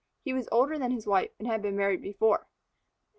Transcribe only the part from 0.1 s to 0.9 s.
He was older than